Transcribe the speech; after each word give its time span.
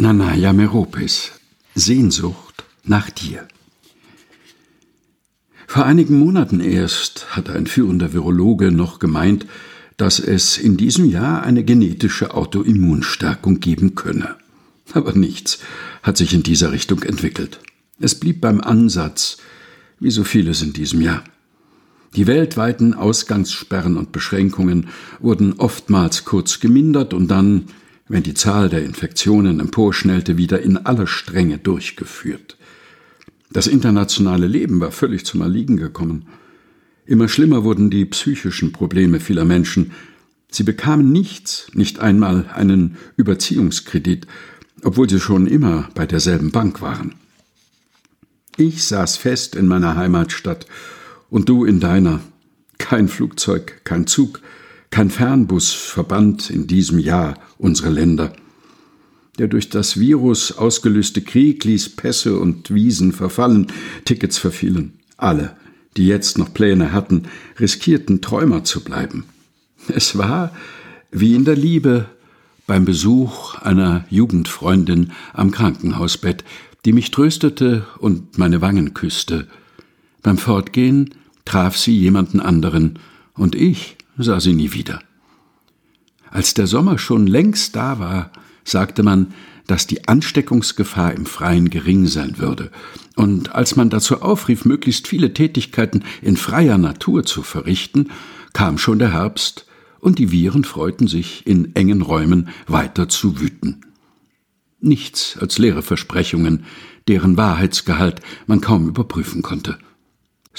Nanaya 0.00 0.54
Meropis 0.54 1.32
Sehnsucht 1.74 2.64
nach 2.84 3.10
dir. 3.10 3.46
Vor 5.66 5.84
einigen 5.84 6.18
Monaten 6.18 6.60
erst 6.60 7.36
hat 7.36 7.50
ein 7.50 7.66
führender 7.66 8.14
Virologe 8.14 8.72
noch 8.72 8.98
gemeint, 8.98 9.44
dass 9.98 10.18
es 10.18 10.56
in 10.56 10.78
diesem 10.78 11.04
Jahr 11.04 11.42
eine 11.42 11.64
genetische 11.64 12.32
Autoimmunstärkung 12.32 13.60
geben 13.60 13.94
könne. 13.94 14.36
Aber 14.94 15.12
nichts 15.12 15.58
hat 16.02 16.16
sich 16.16 16.32
in 16.32 16.42
dieser 16.42 16.72
Richtung 16.72 17.02
entwickelt. 17.02 17.60
Es 18.00 18.14
blieb 18.14 18.40
beim 18.40 18.62
Ansatz, 18.62 19.36
wie 19.98 20.10
so 20.10 20.24
vieles 20.24 20.62
in 20.62 20.72
diesem 20.72 21.02
Jahr. 21.02 21.24
Die 22.16 22.26
weltweiten 22.26 22.94
Ausgangssperren 22.94 23.98
und 23.98 24.12
Beschränkungen 24.12 24.88
wurden 25.18 25.52
oftmals 25.58 26.24
kurz 26.24 26.58
gemindert 26.58 27.12
und 27.12 27.28
dann 27.28 27.66
wenn 28.10 28.24
die 28.24 28.34
Zahl 28.34 28.68
der 28.68 28.82
Infektionen 28.82 29.60
emporschnellte, 29.60 30.36
wieder 30.36 30.60
in 30.60 30.76
aller 30.76 31.06
Strenge 31.06 31.58
durchgeführt. 31.58 32.56
Das 33.52 33.68
internationale 33.68 34.48
Leben 34.48 34.80
war 34.80 34.90
völlig 34.90 35.24
zum 35.24 35.42
Erliegen 35.42 35.76
gekommen. 35.76 36.26
Immer 37.06 37.28
schlimmer 37.28 37.62
wurden 37.62 37.88
die 37.88 38.04
psychischen 38.06 38.72
Probleme 38.72 39.20
vieler 39.20 39.44
Menschen. 39.44 39.92
Sie 40.50 40.64
bekamen 40.64 41.12
nichts, 41.12 41.68
nicht 41.72 42.00
einmal 42.00 42.50
einen 42.52 42.96
Überziehungskredit, 43.16 44.26
obwohl 44.82 45.08
sie 45.08 45.20
schon 45.20 45.46
immer 45.46 45.88
bei 45.94 46.04
derselben 46.04 46.50
Bank 46.50 46.82
waren. 46.82 47.14
Ich 48.56 48.82
saß 48.82 49.18
fest 49.18 49.54
in 49.54 49.68
meiner 49.68 49.94
Heimatstadt 49.94 50.66
und 51.30 51.48
du 51.48 51.64
in 51.64 51.78
deiner. 51.78 52.18
Kein 52.78 53.06
Flugzeug, 53.06 53.82
kein 53.84 54.08
Zug, 54.08 54.40
kein 54.90 55.10
Fernbus 55.10 55.72
verband 55.72 56.50
in 56.50 56.66
diesem 56.66 56.98
Jahr 56.98 57.38
unsere 57.58 57.90
Länder. 57.90 58.32
Der 59.38 59.46
durch 59.46 59.68
das 59.70 59.98
Virus 59.98 60.52
ausgelöste 60.52 61.22
Krieg 61.22 61.64
ließ 61.64 61.90
Pässe 61.90 62.38
und 62.38 62.74
Wiesen 62.74 63.12
verfallen, 63.12 63.68
Tickets 64.04 64.38
verfielen. 64.38 64.94
Alle, 65.16 65.56
die 65.96 66.06
jetzt 66.06 66.38
noch 66.38 66.52
Pläne 66.52 66.92
hatten, 66.92 67.24
riskierten 67.58 68.20
Träumer 68.20 68.64
zu 68.64 68.82
bleiben. 68.82 69.24
Es 69.88 70.18
war 70.18 70.52
wie 71.10 71.34
in 71.34 71.44
der 71.44 71.56
Liebe 71.56 72.06
beim 72.66 72.84
Besuch 72.84 73.56
einer 73.56 74.04
Jugendfreundin 74.10 75.12
am 75.32 75.50
Krankenhausbett, 75.50 76.44
die 76.84 76.92
mich 76.92 77.10
tröstete 77.10 77.86
und 77.98 78.38
meine 78.38 78.60
Wangen 78.60 78.94
küsste. 78.94 79.48
Beim 80.22 80.38
Fortgehen 80.38 81.14
traf 81.44 81.76
sie 81.76 81.98
jemanden 81.98 82.40
anderen, 82.40 82.98
und 83.34 83.54
ich 83.54 83.96
sah 84.22 84.40
sie 84.40 84.52
nie 84.52 84.72
wieder. 84.72 85.00
Als 86.30 86.54
der 86.54 86.66
Sommer 86.66 86.98
schon 86.98 87.26
längst 87.26 87.74
da 87.76 87.98
war, 87.98 88.30
sagte 88.64 89.02
man, 89.02 89.34
dass 89.66 89.86
die 89.86 90.08
Ansteckungsgefahr 90.08 91.12
im 91.14 91.26
Freien 91.26 91.70
gering 91.70 92.06
sein 92.06 92.38
würde, 92.38 92.70
und 93.16 93.54
als 93.54 93.76
man 93.76 93.90
dazu 93.90 94.22
aufrief, 94.22 94.64
möglichst 94.64 95.06
viele 95.06 95.34
Tätigkeiten 95.34 96.04
in 96.22 96.36
freier 96.36 96.78
Natur 96.78 97.24
zu 97.24 97.42
verrichten, 97.42 98.10
kam 98.52 98.78
schon 98.78 98.98
der 98.98 99.12
Herbst, 99.12 99.66
und 100.00 100.18
die 100.18 100.32
Viren 100.32 100.64
freuten 100.64 101.08
sich, 101.08 101.46
in 101.46 101.76
engen 101.76 102.00
Räumen 102.00 102.48
weiter 102.66 103.08
zu 103.08 103.40
wüten. 103.40 103.82
Nichts 104.80 105.36
als 105.38 105.58
leere 105.58 105.82
Versprechungen, 105.82 106.64
deren 107.06 107.36
Wahrheitsgehalt 107.36 108.20
man 108.46 108.60
kaum 108.60 108.88
überprüfen 108.88 109.42
konnte 109.42 109.78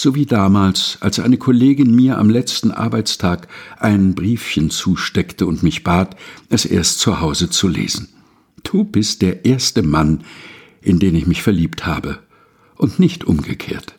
so 0.00 0.14
wie 0.14 0.24
damals, 0.24 0.96
als 1.00 1.20
eine 1.20 1.36
Kollegin 1.36 1.94
mir 1.94 2.16
am 2.16 2.30
letzten 2.30 2.70
Arbeitstag 2.70 3.48
ein 3.78 4.14
Briefchen 4.14 4.70
zusteckte 4.70 5.44
und 5.44 5.62
mich 5.62 5.84
bat, 5.84 6.16
es 6.48 6.64
erst 6.64 7.00
zu 7.00 7.20
Hause 7.20 7.50
zu 7.50 7.68
lesen. 7.68 8.08
Du 8.62 8.84
bist 8.84 9.20
der 9.20 9.44
erste 9.44 9.82
Mann, 9.82 10.24
in 10.80 11.00
den 11.00 11.14
ich 11.14 11.26
mich 11.26 11.42
verliebt 11.42 11.84
habe, 11.84 12.18
und 12.76 12.98
nicht 12.98 13.24
umgekehrt. 13.24 13.98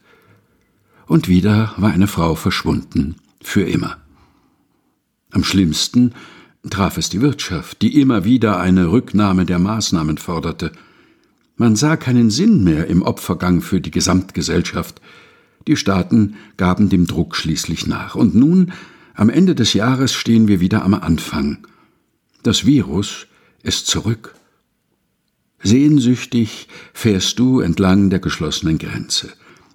Und 1.06 1.28
wieder 1.28 1.74
war 1.78 1.92
eine 1.92 2.08
Frau 2.08 2.34
verschwunden, 2.34 3.18
für 3.44 3.64
immer. 3.64 3.98
Am 5.32 5.44
schlimmsten 5.44 6.14
traf 6.70 6.98
es 6.98 7.10
die 7.10 7.22
Wirtschaft, 7.22 7.84
die 7.84 8.02
immer 8.02 8.24
wieder 8.24 8.60
eine 8.60 8.92
Rücknahme 8.92 9.46
der 9.46 9.60
Maßnahmen 9.60 10.18
forderte. 10.18 10.72
Man 11.58 11.76
sah 11.76 11.96
keinen 11.96 12.32
Sinn 12.32 12.64
mehr 12.64 12.88
im 12.88 13.04
Opfergang 13.04 13.62
für 13.62 13.82
die 13.82 13.92
Gesamtgesellschaft, 13.92 15.00
die 15.68 15.76
Staaten 15.76 16.36
gaben 16.58 16.90
dem 16.90 17.08
Druck 17.08 17.36
schließlich 17.36 17.88
nach. 17.88 18.16
Und 18.16 18.36
nun, 18.36 18.72
am 19.14 19.30
Ende 19.30 19.56
des 19.56 19.74
Jahres, 19.74 20.14
stehen 20.14 20.48
wir 20.48 20.60
wieder 20.60 20.84
am 20.84 20.94
Anfang. 20.94 21.60
Das 22.44 22.66
Virus 22.66 23.28
ist 23.64 23.88
zurück. 23.88 24.36
Sehnsüchtig 25.64 26.68
fährst 26.94 27.38
du 27.38 27.60
entlang 27.60 28.10
der 28.10 28.20
geschlossenen 28.20 28.80
Grenze. 28.80 29.30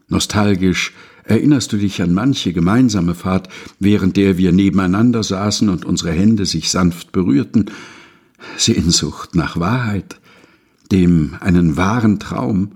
Nostalgisch 0.08 0.92
erinnerst 1.24 1.72
du 1.72 1.76
dich 1.76 2.02
an 2.02 2.14
manche 2.14 2.52
gemeinsame 2.52 3.14
Fahrt, 3.14 3.48
während 3.78 4.16
der 4.16 4.38
wir 4.38 4.52
nebeneinander 4.52 5.22
saßen 5.22 5.68
und 5.68 5.84
unsere 5.84 6.12
Hände 6.12 6.46
sich 6.46 6.70
sanft 6.70 7.12
berührten. 7.12 7.66
Sehnsucht 8.56 9.34
nach 9.34 9.58
Wahrheit, 9.58 10.20
dem 10.92 11.36
einen 11.40 11.76
wahren 11.76 12.18
Traum, 12.20 12.72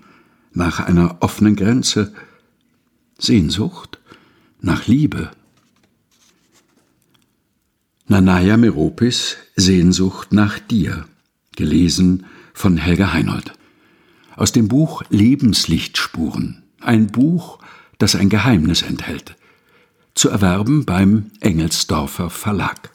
nach 0.52 0.80
einer 0.80 1.18
offenen 1.20 1.56
Grenze, 1.56 2.12
Sehnsucht 3.22 3.98
nach 4.62 4.86
Liebe. 4.86 5.30
Nanaya 8.06 8.56
Meropis 8.56 9.36
Sehnsucht 9.56 10.32
nach 10.32 10.58
dir, 10.58 11.04
gelesen 11.54 12.24
von 12.54 12.78
Helga 12.78 13.12
Heinold. 13.12 13.52
Aus 14.36 14.52
dem 14.52 14.68
Buch 14.68 15.02
Lebenslichtspuren, 15.10 16.62
ein 16.80 17.08
Buch, 17.08 17.58
das 17.98 18.16
ein 18.16 18.30
Geheimnis 18.30 18.80
enthält. 18.80 19.36
Zu 20.14 20.30
erwerben 20.30 20.86
beim 20.86 21.30
Engelsdorfer 21.40 22.30
Verlag. 22.30 22.90